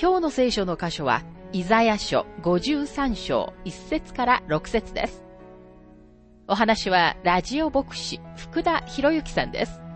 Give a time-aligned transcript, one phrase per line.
[0.00, 5.24] 今日の聖書の箇所は、イザヤ書53章1節から6節です。
[6.46, 9.87] お話は、ラジオ牧師、福田博之さんです。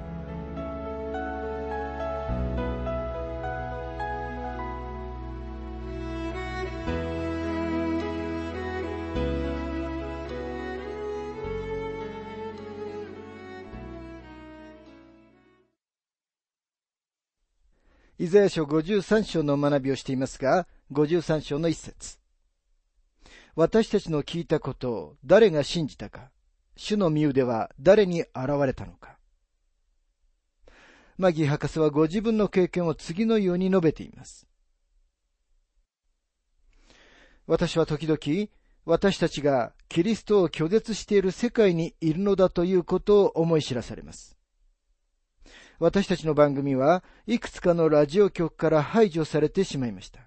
[18.32, 22.18] ザヤ書53章の学びをしていますが、53章の一節。
[23.54, 26.30] 私たちの聞いたことを誰が信じたか、
[26.74, 28.28] 主の身腕は誰に現
[28.64, 29.18] れたのか。
[31.18, 34.48] マギー博士はご自分の経験を次のように述べています。
[37.46, 38.48] 私は時々、
[38.86, 44.38] 私たちがキリストを拒絶している世界にいるのだということを思い知らされます。
[45.82, 50.20] 私たちの番組はいくつかのラジオ局から排除されてしまいました。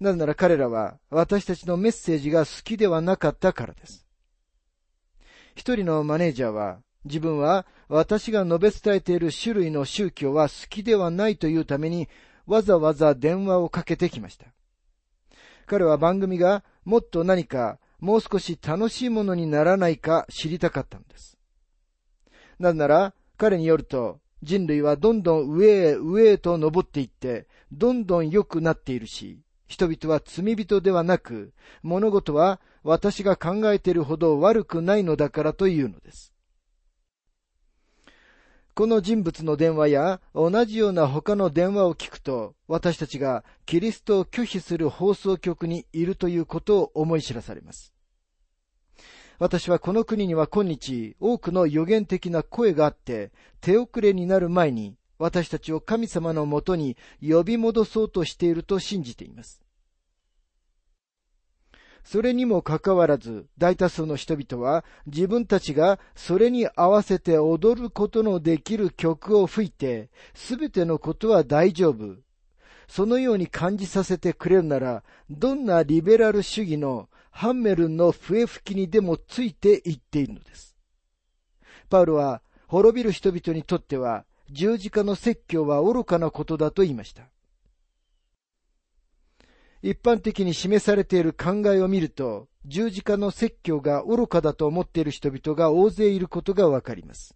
[0.00, 4.06] なぜなら彼らは私たちのメッセージが好きではなかったからです。
[5.54, 12.08] 一人のマネージャーは自分は私が述べ伝えている種類の宗教は好きではないというために
[12.46, 14.46] わざわざ電話をかけてきました。
[15.66, 21.36] 彼は番組がもっと何かもう少し楽しいものにならないか知りたかったのです。
[22.58, 31.52] なぜなら彼によると、人類はどんどん上へ上へと登っていって、どんどん良くなっているし、人々は罪人ではなく、
[31.82, 36.34] 物事は私が考えているほど悪くないのだからというのです。
[38.74, 47.93] この人物の電話や同じような他の電話を聞くと、私たちがキリストを拒否する放送局にいるということを思い知らされます。
[49.38, 59.60] 私はこの国には今日多くの予言的な声があって、手遅れになる前に私たちを神様のもとに呼び戻そうとしていると信じています。
[62.04, 72.16] それにもかかわらず、大多数の人々は自分たちがそれに合わせて踊ることのできる曲を吹いて、すべてのことは大丈夫。
[72.86, 80.76] そのように感じさせてくれるなら、どんなリベラル主義のハンメルンの笛吹きにでもついていっているのです。
[81.90, 87.24] パウロは滅びる人々にとっては十字架の説教は愚かなことだと言いました。
[89.82, 97.34] 一般的に示されている考えを見ると、十字架の説教が愚かだと思っている人々が大勢いることがわかります。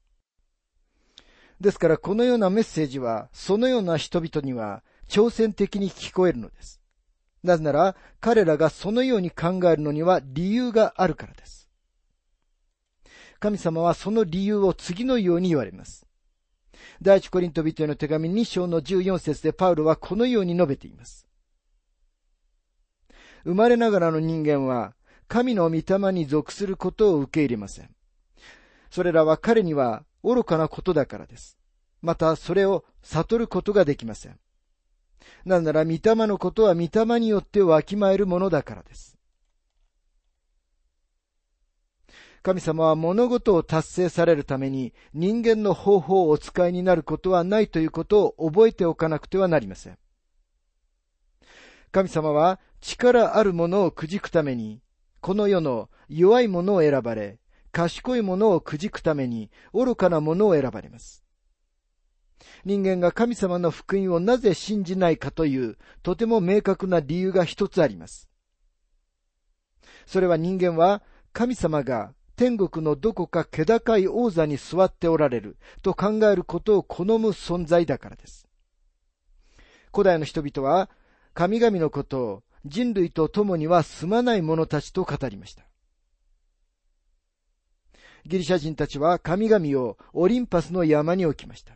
[1.60, 6.77] ですからこのようなメッセージは、そのような人々には挑戦的に聞こえるのです。
[7.43, 11.69] なぜなら、彼らがそのように考えるのには理由があるからです。
[13.41, 16.06] 神様はその理由を次のように言われます。
[17.00, 21.26] 第一コリント人への手紙2章の14節でパウロはこのように述べています。
[23.44, 24.94] 生まれながらの人間は
[25.28, 27.91] 神の御霊に属することを受け入れません。
[28.91, 31.56] それらは彼には愚かなことだからです。
[32.03, 34.38] またそれを悟ることができません。
[35.44, 39.18] なぜなら、御霊のことは御霊によってわきまえるものだからです。
[42.42, 49.98] 神様は物事を達成されるために人間の方法をお使いになることはないということを覚えておかなくてはなりません。
[51.90, 54.81] 神様は力あるものをくじくために、
[55.20, 57.38] この世の弱いものを選ばれ、
[57.72, 61.25] 賢いものをくじくために愚かなものを選ばれます。
[62.64, 68.28] 人間が神様の福音をなぜ信じないかという、とても明確な理由が一つあります。
[70.06, 71.02] それは人間は
[71.32, 78.48] 神様が天国のどこか気高い王座に座っておられると考えることを好む存在だからです。
[79.92, 80.88] 古代の人々は
[81.34, 85.64] 神々のことを人類と共には住まない者たちと語りました。
[88.24, 91.74] ギリシャ人たちは神々をオリンパスの山に置きました。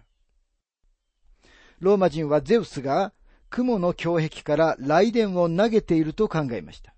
[1.82, 3.12] ローマ人はゼウスが
[3.50, 6.94] 雲の胸壁から雷電を投げていると考えました。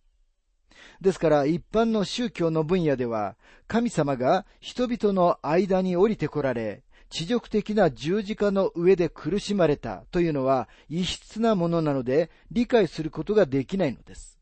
[1.00, 3.36] ですから一般の宗教の分野では
[3.66, 14.38] 神様が人々の間に降りてこられ、地辱的な十字架の上で苦しまれたというのは異質なものなので理解することができないのです。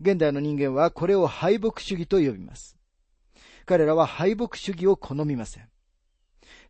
[0.00, 2.76] 現代の人間はこれを敗北主義と呼びます。
[3.66, 5.68] 彼らは敗北主義を好みません。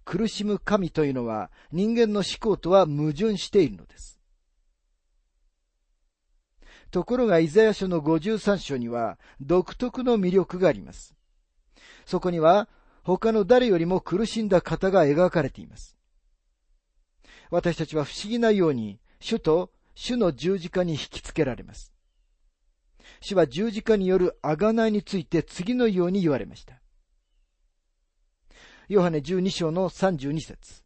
[0.09, 4.19] 苦しむ神というのは人間の思考とは矛盾しているのです。
[6.91, 11.15] ところがイザヤ書の53章には独特の魅力があります。
[12.07, 12.71] そこには
[13.03, 15.99] 他の誰よりも苦しんだ方が描かれています。
[17.51, 21.93] 私たちは不思議なように主と主の十字架に引きつけられます。
[23.21, 26.81] 主は十字架による贖いについて次のように言われました。
[28.89, 30.83] ヨハネ12章の32節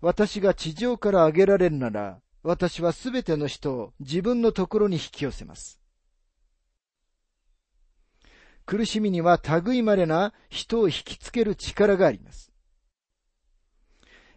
[0.00, 5.78] 私が地上から上げられるなら、私はすべての人を自分のところに引き寄せます。
[8.66, 12.52] 苦しみには類まれな人を引きつける力があります。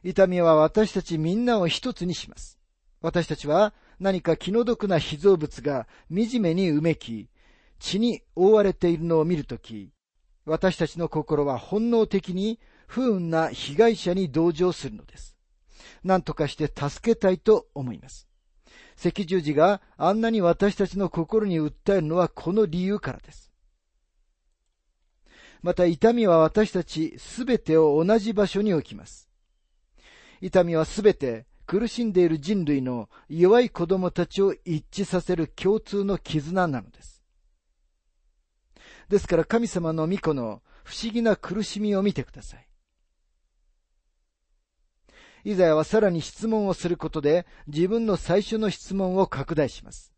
[0.04, 2.60] 痛みは私たちみんなを一つにします。
[3.02, 7.28] 私たちは何か気の毒な被造物が惨めにうめき、
[7.80, 9.95] 血に覆われているのを見るとき、
[10.46, 15.36] 私たちの心は本能的に不運な被害者に同情するのです。
[16.04, 18.28] 何とかして助けたいと思います。
[19.04, 23.52] 赤十字があんなに私たちの心に訴えるのはこの理由からです。
[25.62, 29.28] また痛みは私たちすべてを同じ場所に置きます。
[30.42, 37.15] 痛みはすべて苦しんでいる人類の弱い子供たちを一致させる共通の絆なのです。
[39.10, 42.68] ですから神様の御子の不思議な苦しみを見てください。
[45.44, 50.16] イザヤはさらに質問をすることで自分の最初の質問を拡大します。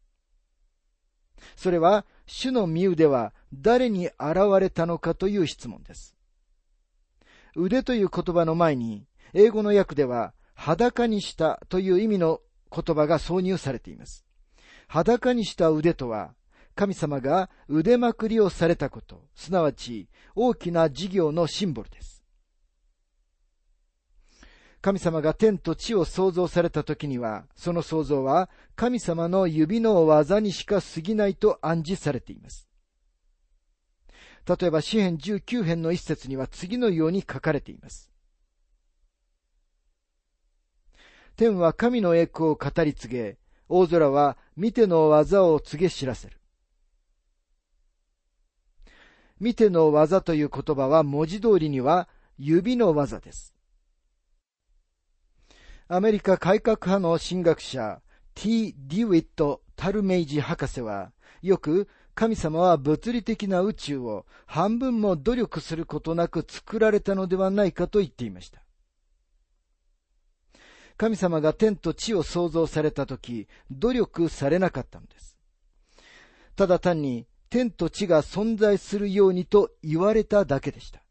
[1.55, 4.13] それは、主の身腕は誰に現
[4.59, 6.15] れたのかという質問です。
[7.55, 12.41] 腕という言葉の前に、英語の訳では、裸にしたという意味の
[12.71, 14.25] 言葉が挿入されています。
[14.87, 16.33] 裸にした腕とは、
[16.77, 22.23] 神様が腕まくりをされたこと、すなわち大きな事業のシンボルです。
[24.79, 32.69] 神様が天と地を創造された時には、その創造は神様の指の技にしか過ぎないと暗示されています。
[34.45, 38.11] 例えば、詩編19編の一節には次のように書かれています。
[41.35, 43.37] 天は神の栄光を語り継げ、
[43.67, 46.36] 大空は見ての技を告げ知らせる。
[49.39, 52.07] 見ての技という言葉は文字通りには
[52.37, 53.53] 指の技です。
[55.87, 58.01] アメリカ改革派の神学者
[58.35, 58.75] T.
[58.77, 61.11] ディウィット・タルメイジ博士は
[61.41, 68.63] よく神様は物理的な宇宙を半分も努力することなく作られたのではないかと言っていました。
[70.97, 75.37] 神様が天と地を創造されたとき、努力されなかったのです。
[76.55, 81.01] ただ単に天と地が存在するようにと言われただけでした。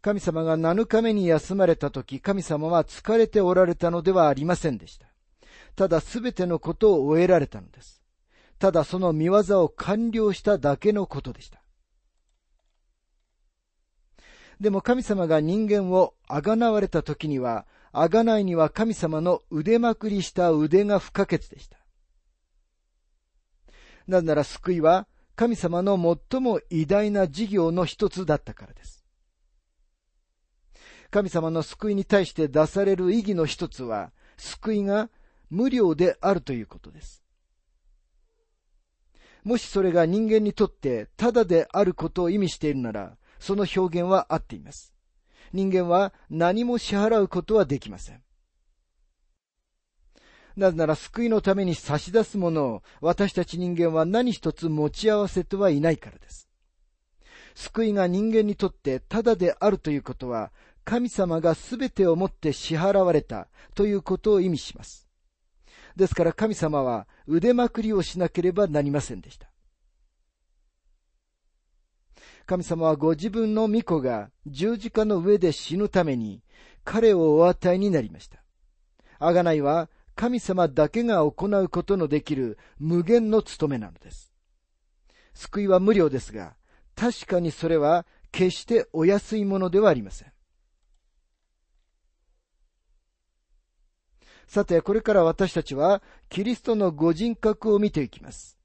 [0.00, 5.06] 神様が7日目に休まれた時、神様は疲れておられたのではありませんでした。
[5.76, 8.02] ただすべてのことを終えられたのです。
[8.58, 11.62] ただその見業を完了しただけのことでした。
[14.60, 21.81] でも神様が人間をあがなわれた時には、あがないには神様の腕まくりした腕が不可欠でした。
[24.06, 25.96] なぜなら救いは神様の
[26.30, 29.04] 最も偉大な事業の一つだったからです。
[31.10, 35.10] 神様の救いに対して出される意義の一つは、救いが
[35.50, 37.22] 無料であるということです。
[39.44, 44.94] もしそれが人間にとってただであることを意味しているなら、その表現は合っています。
[45.52, 48.22] 人間は何も支払うことはできません。
[50.56, 56.48] なぜなら救いのために差し出すものを私たち人間は何一つ持ち合わせてはいないからです。
[57.54, 60.52] 救いが人間にとってただであるということは、
[60.84, 65.08] 神様が全てをもって支払われたということを意味します。
[65.96, 69.48] ですから神様は腕まくりをしなければなりませんでした。
[72.46, 76.42] 神様はご自分の御子が十字架の上で死ぬために
[76.84, 78.42] 彼をお与えになりました。
[79.18, 84.32] あがないは神様だけが行うことのできる無限の務めなのです。
[85.34, 86.54] 救いは無料ですが、
[86.94, 90.32] 確かにそれは決してお安いものではありません。
[94.46, 98.58] さて、これから私たちはキリストのご人格を見ていきます。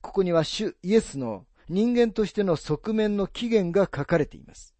[0.00, 4.74] ここには主イエスの人間としての側面の起源が書かれています。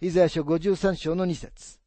[0.00, 1.81] イザヤ書53章の2節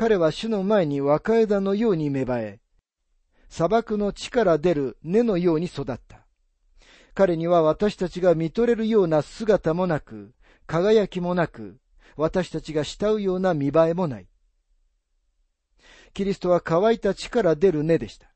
[0.00, 2.60] 彼は主の前に若枝のように芽生え、
[3.50, 6.26] 砂漠の地から出る根のように育った。
[7.12, 10.32] 彼には私たちが見とれるような姿もなく、
[10.66, 11.76] 輝きもなく、
[12.16, 14.26] 私たちが慕うような見栄えもない。
[16.14, 18.32] キリストは乾いた地から出る根でした。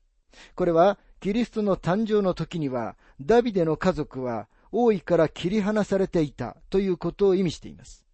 [0.57, 8.05] これは、キリストの誕生の時には、ダビデの家族は王位から切り離されていたということを意味しています。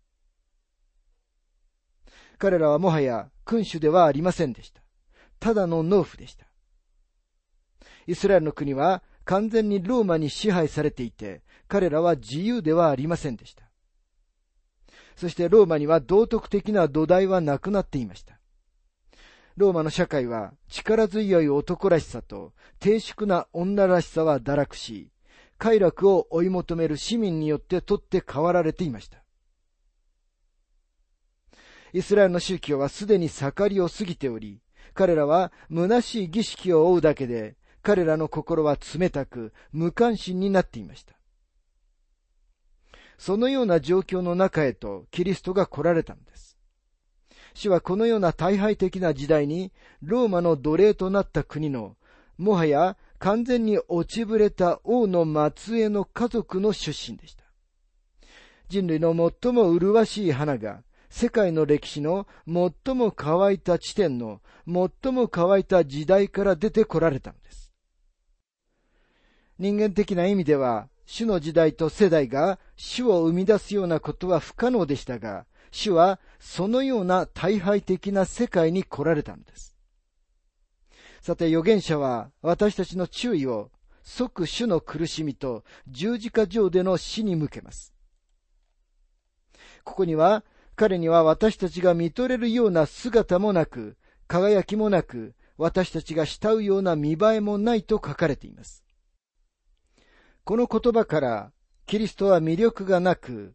[2.40, 4.80] 彼らはもはや君主ではありませんでした。
[5.40, 6.46] ただの農夫でした。
[8.06, 13.64] イスラエルの国は完全にローマに支配されていて、彼らは自由ではありませんでした。
[15.16, 18.38] そしてローマには道徳的な土台はなくなっていました。
[19.56, 25.10] ローマの社会は力強い男らしさと低粛な女らしさは堕落し、
[25.58, 29.24] 快楽を追い求める市民によって取って代わられていました。
[31.92, 34.60] イスラエルの宗教はすでに盛りを過ぎており、
[34.94, 41.14] 彼らは虚しい儀式を追うだけで、彼らの心は冷たく無関心になっていました。
[43.18, 46.56] そのような状況の中へとキリストが来られたのです。
[47.54, 51.96] 主はこのような大敗的な時代に、ローマの奴隷となった国の、
[52.38, 57.44] もはや完全に落ちぶれた王の末裔の家族の出身でした。
[58.68, 67.72] 人類の最も麗しい花が世界の歴史の最も乾いた地点の最も乾いた時代から出てこられたのです。
[69.58, 79.74] 人間的な意味では、主の時代と世代が主を生み出すようなことは不可能でしたが、主はそのような大敗的な世界に来られたのです。
[81.20, 83.70] さて預言者は私たちの注意を
[84.02, 87.92] 即主の苦しみと十字架上での死に向けます。
[89.84, 90.44] ここには
[90.80, 98.82] 彼には私たちが見とれるような姿もなく、輝きもなく、私たちが慕うような見栄えもないと書かれています。
[100.42, 101.52] この言葉から、
[101.84, 103.52] キリストは魅力がなく、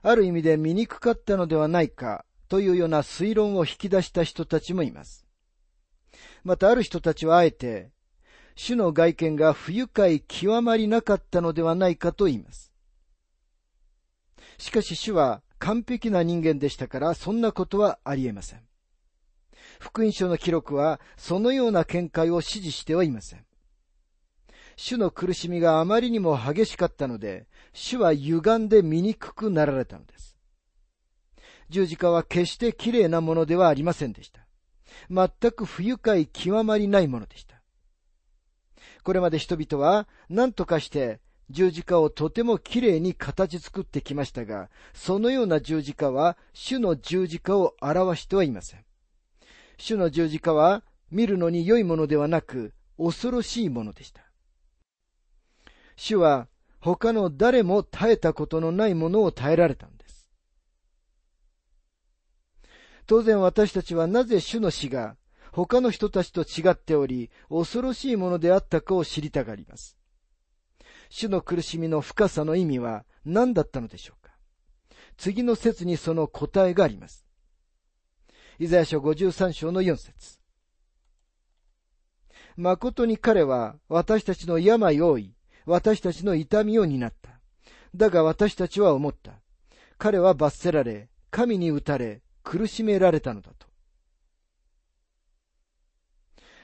[0.00, 5.26] ある意味で醜かったのではないかというような推論を引き出した人たちもいます。
[6.44, 7.90] またある人たちはあえて、
[8.54, 12.72] 主の外見が不愉快極まりなかったのではないかと言います。
[14.56, 18.60] しかし主は完璧な人間でしたからそんなことはありえません。
[19.78, 23.44] 福音書の記録はそのような見解を支持してはいません。
[24.76, 30.38] 主の苦しみがあまりにも激しかったので、主は歪んで醜くなられたのです。
[31.68, 34.46] 十字架は決して綺麗なものではありませんでした。
[35.10, 37.60] 全く不愉快極まりないものでした。
[39.02, 48.84] これまで人々は何とかして十字架をとてもきれいに形作ってきましたが、そのような十字架は主の十字架を表してはいません。
[49.76, 54.22] 主の十字架は見るのに良いものではなく恐ろしいものでした。
[55.96, 56.48] 主は
[56.80, 60.30] 他の誰も耐えたことのないものを耐えられたんです。
[63.06, 65.16] 当然私たちはなぜ主の死が
[65.52, 69.99] 他の人たちと違っており、恐ろしいものであったかを知りたがります。
[71.10, 74.32] 主の苦しみの深さの意味は何だったのでしょうか？
[75.18, 77.26] 次の説にその答えがあります。
[78.58, 80.38] イザヤ書53章の4節
[82.56, 85.34] 誠に彼は私たちの病を負い、
[85.66, 87.40] 私たちの痛みを担った。
[87.94, 89.32] だが私たちは思った。
[89.98, 93.66] 彼は罰せられ、神に打たれ、苦しめられたのだと。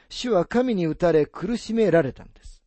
[0.09, 2.63] 主は神に打たれ苦しめられたんです。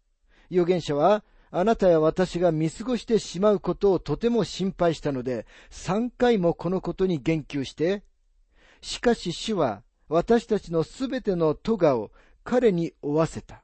[0.52, 8.04] 預言者は、あなたや私が見過ごしてしまうことをとても心配したので、三回もこのことに言及して、
[8.82, 12.12] しかし主は私たちのすべての咎を
[12.44, 13.64] 彼に負わせた。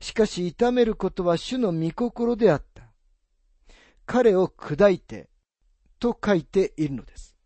[0.00, 2.82] しかし痛めることは主の御心であった。
[4.06, 5.28] 彼を砕いて、
[5.98, 7.36] と書いているのです。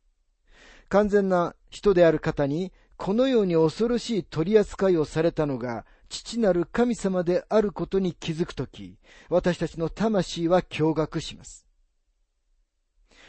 [0.88, 8.98] 完全な人である方に、このように恐ろしい取り扱いをされたのが、父なる神様であることに気づくとき、
[9.28, 11.66] 私たちの魂は驚愕します。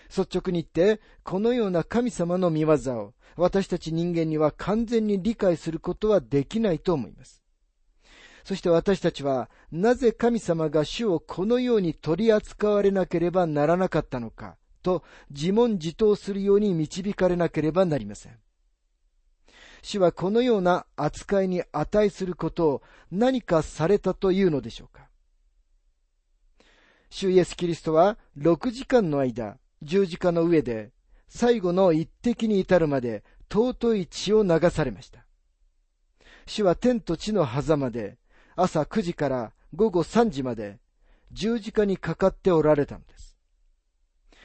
[0.09, 7.43] 率直に言って、このような神様の見業を私たち人間には完全に理解することはできないと思います。
[8.43, 18.39] そして私たちは、なぜ神様が主をこのように取り扱われなければならなかったのか、と自問自答するように導かれなければなりません。
[19.81, 22.81] 主はこのような扱いに値することを
[23.11, 25.07] 何かされたというのでしょうか
[27.09, 30.91] 主イエス・キリストは6時間の間、十字架の上で
[31.27, 35.25] 最後の一滴に至るまで尊い血を流されました。
[36.45, 38.17] 主は天と地の狭間で
[38.55, 40.79] 朝9時から午後3時まで
[41.31, 43.37] 十字架にかかっておられたのです。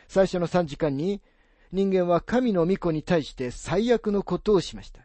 [0.08, 1.22] 最初の3時間に
[1.72, 5.03] 人間は神の御子に対して最悪のことをしました。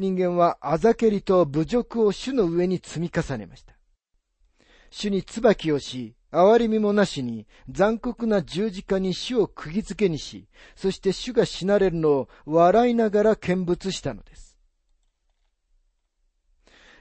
[0.00, 3.74] 人間はあざけりと侮辱を主の上に積み重ねました。
[4.90, 14.58] 主に椿をし、憐れみもなしに残酷な十字架に主を釘付けにし、そして主が死なれるのを笑いながら見物したのです。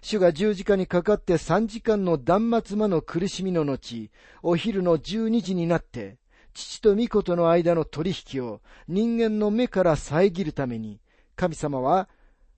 [0.01, 4.11] 主が十字架にかかって三時間の断末魔の苦しみの後、
[4.43, 6.17] お昼の十二時になって、
[6.53, 10.99] 父と御子との間の取引を人間の目から遮るために、
[11.37, 12.09] 神様は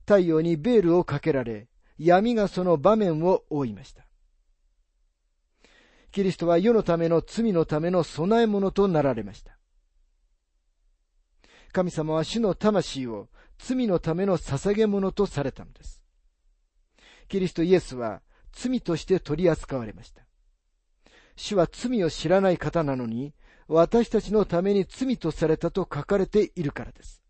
[0.06, 1.68] 太陽にベールをかけられ、
[1.98, 4.06] 闇がその場面を覆いました。
[6.12, 9.58] キリストは世のための罪のための備え物となられました。
[11.72, 16.04] 神様は主の魂を罪のための捧げ物とされたのです。
[17.30, 20.24] キリストイエスは罪として取り扱われました。
[21.38, 23.34] 主は罪を知らない方なのに、
[23.68, 27.21] 私たちのために罪とされたと書かれているからです。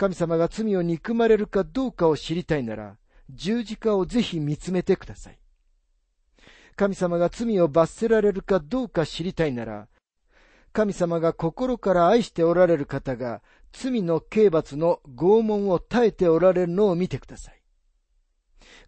[0.00, 2.96] 神様が罪を憎まれるかどうかを知りたいなら、
[3.28, 5.38] 十字架をぜひ見つめてください。
[6.74, 9.88] 神様が罪を罰せられるかどうか知りたいなら、
[10.72, 13.42] 神様が心から愛しておられる方が
[13.74, 17.60] 罪の刑罰の拷問を耐えておられるのを見てください。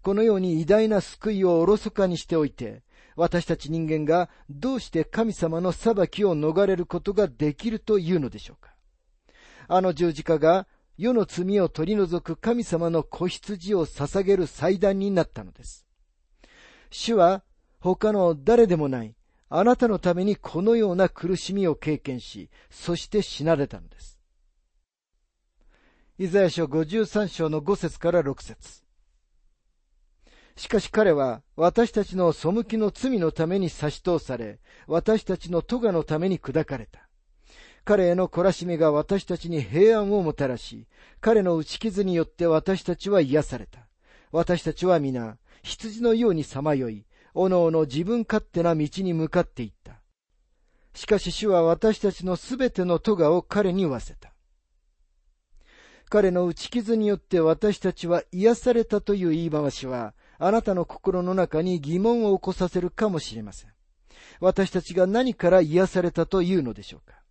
[0.00, 2.84] このように偉大な救いをおろそかにしておいて、
[3.16, 8.72] 私たち人間がどうして神様の裁きを逃れることができるというのでしょうか。
[9.68, 10.66] あの十字架が
[10.98, 15.86] 世の罪を取り除く神様の子羊を捧げる祭壇になったのです。
[16.90, 17.42] 主は
[17.80, 19.14] 他の誰でもない、
[19.48, 24.18] あなたのためにこのような苦しみを経験し、そして死なれたのです。
[26.18, 28.82] イザヤ書53章の5節から6節
[30.56, 37.08] しかし彼は私たちの背きの罪のために差し通され、私たちの咎のために砕かれた。
[37.84, 40.86] 彼への懲らしめが私たちに平安をもたらし、
[41.20, 43.80] 彼の打ち傷によって私たちは癒された。
[44.30, 50.00] 私たちは皆、羊のようにさまよい、おのおの自分勝手な道に向かっていった。
[50.94, 54.32] しかし主は私たちのすべての咎を彼に負わせた。
[56.08, 63.70] 彼の打ち傷によって私たちは癒されたという言い回しは、あなたの心の中に疑問を起こさせるかもしれません。
[64.38, 67.21] 私たちが何から癒されたというのでしょうか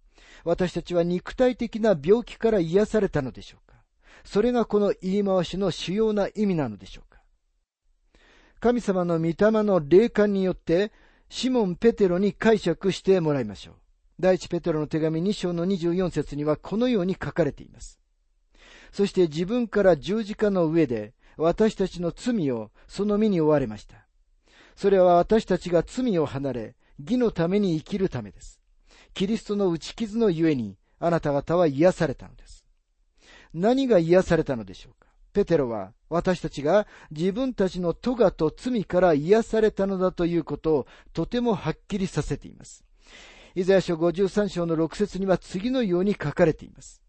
[0.44, 3.78] 私たちは肉体的な病気から癒されたのでしょうか？
[4.24, 7.22] それがこの言い回しの主要な意味なのでしょうか？
[8.60, 10.92] 神様の御霊の霊感によって、
[11.30, 13.76] シモン・ペテロに解釈してもらいましょう。
[14.20, 18.00] 第一ペテロの手紙2章の24節にはこのように書かれています。
[18.92, 24.06] そして自分から十字架の上で私たちの罪をその身に追われました。
[24.76, 28.61] それは私たちが罪を離れ、義のために生きるためです。
[29.14, 32.66] キリストの打ち傷のゆえに、あなた方は癒されたのです。
[33.54, 35.10] 何が癒されたのでしょうか？
[35.34, 42.84] ペテロは私たちが自分たちの咎と罪から癒されたのだということをとてもはっきりさせています。
[43.56, 47.02] イザヤ書53章の6節には次のように書かれています。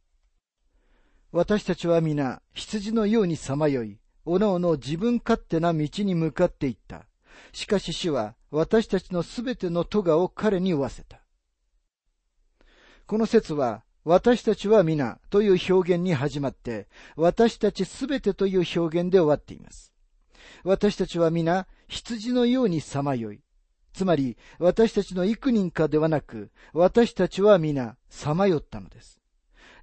[1.31, 7.07] 私たちは皆羊のようにさまよい、おのおの自分勝手な道に向かっていった。
[7.53, 11.22] しかし主は私たちのすべての咎を彼に負わせた。
[13.07, 19.93] この説は私たちは皆という表現に始まって、私たちすべてという表現で終わっています。
[20.65, 23.41] 私たちは皆羊のようにさまよい。
[23.93, 29.21] つまり、私たちの幾人かではなく、私たちは皆さまよったのです。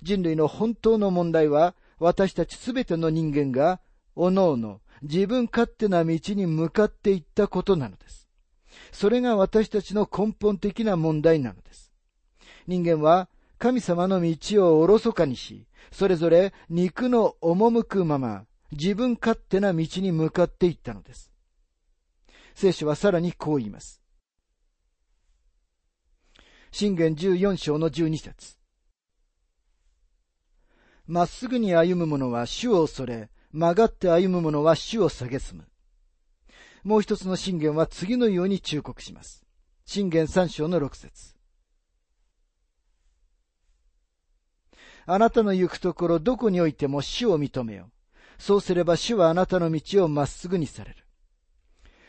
[0.01, 3.79] 人類の本当の問題は、私たちすべての人間が、
[4.15, 8.27] おのおの自分勝手な道に向かっていったことなのです。
[8.91, 11.88] それが私たちの根本的な問題なのです。
[12.69, 21.31] 人間は神様の道をおろそかにし、それぞれ肉の赴くまま、自分勝手な道に向かっていったのです。
[22.53, 24.03] 聖書はさらにこう言います。
[26.71, 28.57] 信玄14章の12節
[31.07, 35.65] まっすぐに歩む者は主を恐れ、曲がって歩む者は主を蔑む。
[36.83, 39.43] もう一つの信玄は次のように忠告します。
[39.85, 41.38] 信玄3章の6節
[45.11, 47.89] あなたの行くところどこにおいても主を認めよ。
[48.37, 50.97] そうすれば主はあなたの道をまっすぐにされる。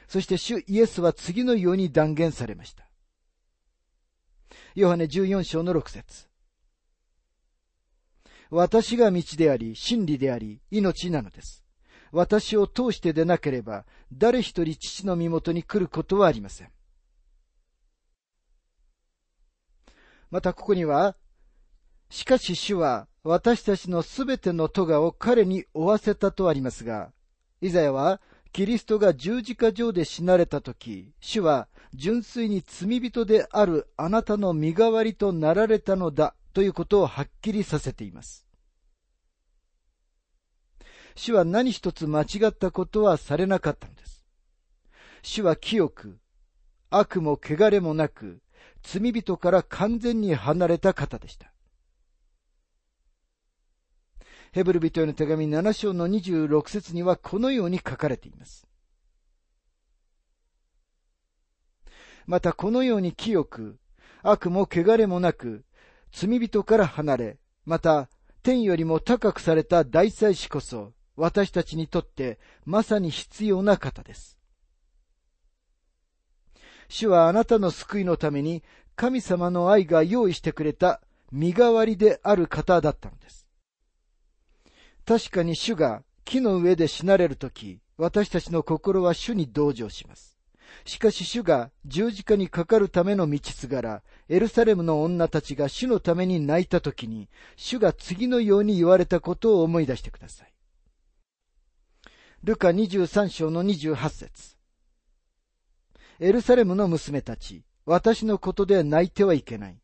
[0.07, 2.85] そして主イエスは次のように断言されました。
[4.75, 6.29] ヨハネ14章の6節
[8.51, 11.65] 私が道であり、真理であり、命なのです。
[12.13, 16.71] 私を通してでなければ、誰一人父の身元に来ることはありません。
[20.31, 21.17] またここには、
[22.11, 27.13] しかし主は私たちのすべての咎を彼に負わせたとありますが、
[27.61, 28.21] イザヤは
[28.53, 38.47] キリストが十字架上で死なれたとき、主は純粋に罪人であるあなたの身代わりとなられたのだということをはっきりさせています。
[41.15, 44.25] 主は何一つ間違ったことはされなかったのです。
[45.23, 46.19] 主は清く、
[46.89, 48.41] 悪も汚れもなく、
[48.83, 51.53] 罪人から完全に離れた方でした。
[54.53, 58.67] ヘブル人への手紙7章の26節にはこのように書かれています。
[62.27, 63.79] またこのように清く、
[64.23, 65.65] 悪も汚れもなく、
[66.13, 68.09] 罪人から離れ、また
[68.43, 74.37] 天よりも高くされた大祭司こそ、私たちにとってまさに必要な方です。
[76.89, 78.65] 主はあなたの救いのために
[78.97, 83.40] 神様の愛が用意してくれた身代わりである方だったのです。
[85.11, 90.39] 確かに主が木の上で死なれるとき、私たちの心は主に同情します。
[90.85, 100.53] しかし主が十字架にかかるための道すがら、エルサレムの女たちが主のために泣いたときに、主が次のように言われたことを思い出してください。
[102.45, 104.57] ルカ23章の28節
[106.21, 109.81] エルサレムの娘たち、私のことで泣いてはいけない。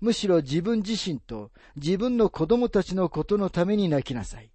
[0.00, 4.50] むしろ自分自身と自分の子供たちのことのために泣きなさい。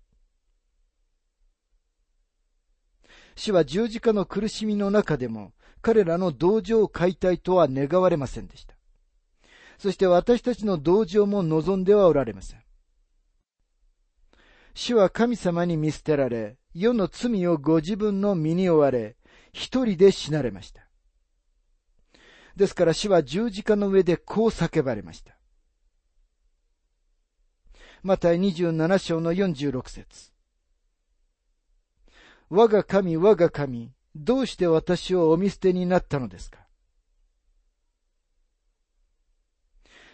[3.40, 8.76] 主は十字架の苦しみの中でも彼らの同情解体とは願われませんでした。
[9.78, 12.60] そして私たちの同情も望んではおられません。
[14.74, 19.16] 主は神様に見捨てられ、世の罪をご自分の身に追われ、
[19.54, 20.90] 一人で死なれました。
[22.58, 25.38] ですから主は十字架の上でこう叫ばれました。
[28.04, 30.34] また27章の46節
[32.50, 36.60] 我が神、我が神、どうして私をお見捨てになったのですか？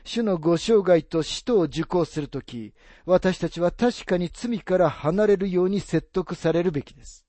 [0.04, 2.74] 主のご生涯と使徒を受講するとき、
[3.06, 7.26] 私たちは確かに罪から離れるように説得されるべきです。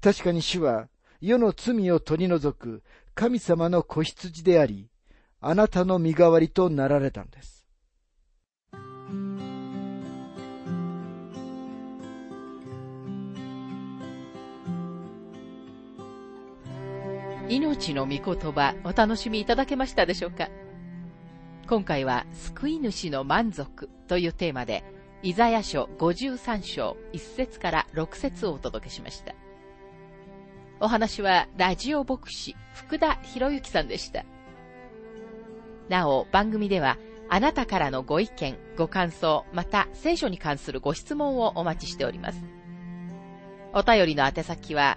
[0.00, 0.88] 確かに主は
[1.20, 2.82] 世の罪を取り除く
[3.14, 4.88] 神様の子羊であり、
[5.40, 7.61] あなたの身代わりとなられたのです。
[17.58, 18.20] 命の御言
[18.52, 20.48] 葉お楽しみいただけましたでしょうか？
[21.68, 24.82] 今回は救い主の満足というテーマで、
[25.22, 29.34] イザヤ書53章1節から6節をお届けしました。
[30.80, 34.24] お話はラジオ牧師福田博之さんでした。
[35.90, 36.96] なお、番組では
[37.28, 42.42] あなたからのご意見、ご感想、また聖書に関するご質問をお待ちしております。
[43.74, 44.96] お便りの宛先は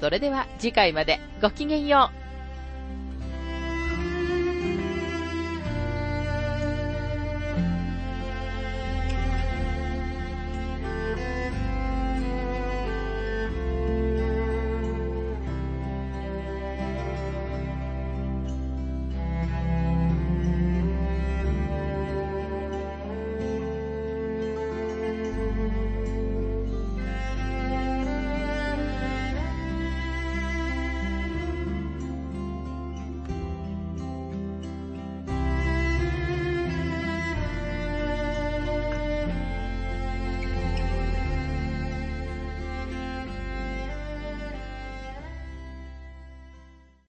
[0.00, 2.19] それでは次回までごきげんよう。